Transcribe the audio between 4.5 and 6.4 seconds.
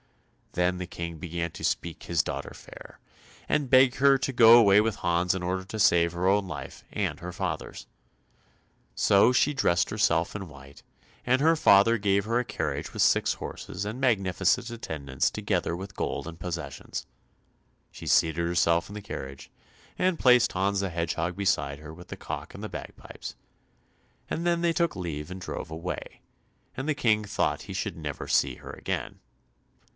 away with Hans in order to save her